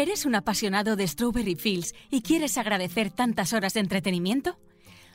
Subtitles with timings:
[0.00, 4.58] ¿Eres un apasionado de Strawberry Fields y quieres agradecer tantas horas de entretenimiento?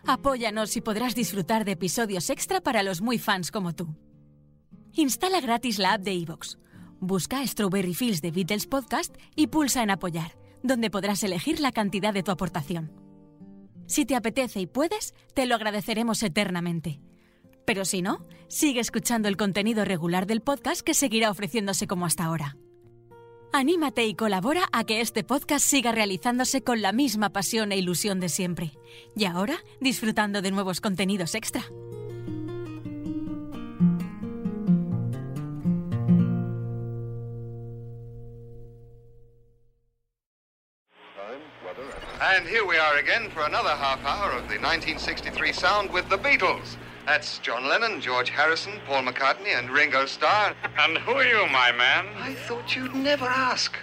[0.06, 3.96] Apóyanos y podrás disfrutar de episodios extra para los muy fans como tú.
[4.94, 6.58] Instala gratis la app de iVoox.
[7.00, 12.14] Busca Strawberry Fields de Beatles Podcast y pulsa en Apoyar, donde podrás elegir la cantidad
[12.14, 12.92] de tu aportación.
[13.88, 17.02] Si te apetece y puedes, te lo agradeceremos eternamente.
[17.66, 22.26] Pero si no, sigue escuchando el contenido regular del podcast que seguirá ofreciéndose como hasta
[22.26, 22.56] ahora.
[23.58, 28.20] Anímate y colabora a que este podcast siga realizándose con la misma pasión e ilusión
[28.20, 28.74] de siempre.
[29.16, 31.64] Y ahora, disfrutando de nuevos contenidos extra.
[42.20, 46.18] And here we are again for another half hour of the 1963 sound with the
[46.18, 46.76] Beatles.
[47.06, 50.56] That's John Lennon, George Harrison, Paul McCartney, and Ringo Starr.
[50.80, 52.08] And who are you, my man?
[52.18, 53.78] I thought you'd never ask.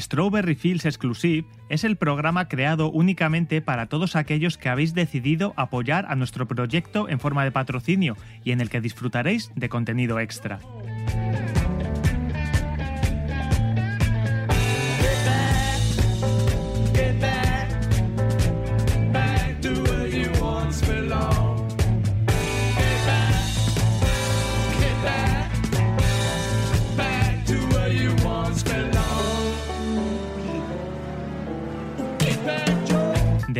[0.00, 6.06] Strawberry Fields Exclusive es el programa creado únicamente para todos aquellos que habéis decidido apoyar
[6.08, 10.58] a nuestro proyecto en forma de patrocinio y en el que disfrutaréis de contenido extra.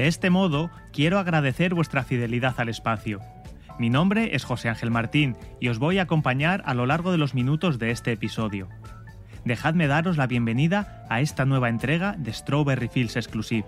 [0.01, 3.21] De este modo, quiero agradecer vuestra fidelidad al espacio.
[3.79, 7.19] Mi nombre es José Ángel Martín y os voy a acompañar a lo largo de
[7.19, 8.71] los minutos de este episodio.
[9.45, 13.67] Dejadme daros la bienvenida a esta nueva entrega de Strawberry Fields Exclusive.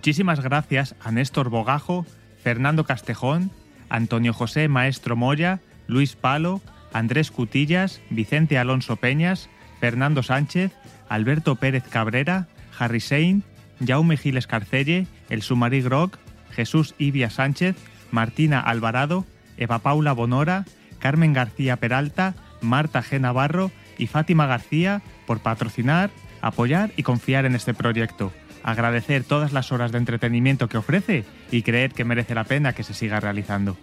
[0.00, 2.06] Muchísimas gracias a Néstor Bogajo,
[2.42, 3.50] Fernando Castejón,
[3.90, 6.62] Antonio José Maestro Moya, Luis Palo,
[6.94, 10.72] Andrés Cutillas, Vicente Alonso Peñas, Fernando Sánchez,
[11.10, 13.44] Alberto Pérez Cabrera, Harry Sein,
[13.86, 16.16] Jaume Giles Carcelle, El Sumarí Groc,
[16.50, 17.76] Jesús Ibia Sánchez,
[18.10, 19.26] Martina Alvarado,
[19.58, 20.64] Eva Paula Bonora,
[20.98, 23.20] Carmen García Peralta, Marta G.
[23.20, 26.08] Navarro y Fátima García por patrocinar,
[26.40, 28.32] apoyar y confiar en este proyecto.
[28.62, 32.84] Agradecer todas las horas de entretenimiento que ofrece y creer que merece la pena que
[32.84, 33.76] se siga realizando.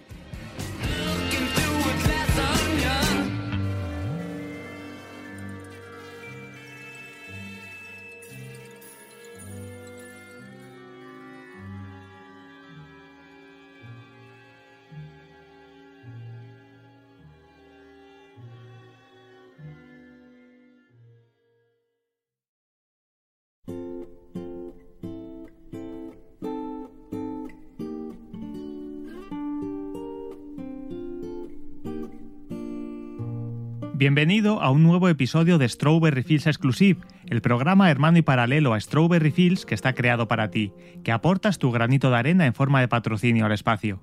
[33.97, 38.79] Bienvenido a un nuevo episodio de Strawberry Fields Exclusive, el programa hermano y paralelo a
[38.79, 40.71] Strawberry Fields que está creado para ti,
[41.03, 43.99] que aportas tu granito de arena en forma de patrocinio al espacio.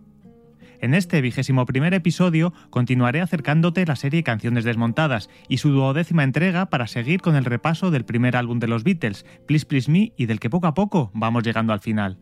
[0.80, 6.66] En este vigésimo primer episodio continuaré acercándote la serie Canciones Desmontadas y su duodécima entrega
[6.66, 10.26] para seguir con el repaso del primer álbum de los Beatles, Please Please Me, y
[10.26, 12.18] del que poco a poco vamos llegando al final.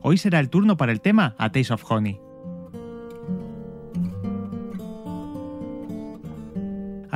[0.00, 2.00] Hoy será el turno para el tema A Taste of A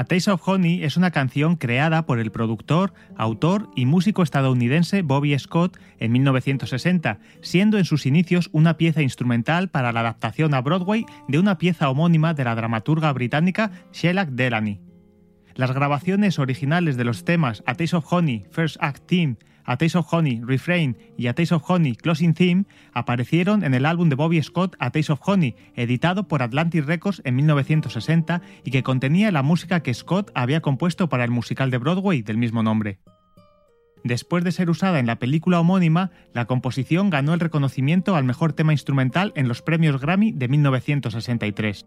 [0.01, 5.03] A Taste of Honey es una canción creada por el productor, autor y músico estadounidense
[5.03, 10.63] Bobby Scott en 1960, siendo en sus inicios una pieza instrumental para la adaptación a
[10.63, 14.90] Broadway de una pieza homónima de la dramaturga británica Sheila Delany.
[15.55, 19.99] Las grabaciones originales de los temas A Taste of Honey, First Act Theme, A Taste
[19.99, 24.17] of Honey, Refrain y A Taste of Honey, Closing Theme aparecieron en el álbum de
[24.17, 29.31] Bobby Scott A Taste of Honey, editado por Atlantic Records en 1960 y que contenía
[29.33, 32.99] la música que Scott había compuesto para el musical de Broadway del mismo nombre.
[34.03, 38.55] Después de ser usada en la película homónima, la composición ganó el reconocimiento al mejor
[38.55, 41.87] tema instrumental en los premios Grammy de 1963.